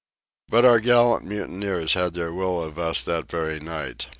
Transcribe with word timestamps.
But 0.49 0.65
our 0.65 0.79
gallant 0.79 1.25
mutineers 1.27 1.93
had 1.93 2.13
their 2.15 2.33
will 2.33 2.59
of 2.59 2.79
us 2.79 3.03
that 3.03 3.29
very 3.29 3.59
night. 3.59 4.07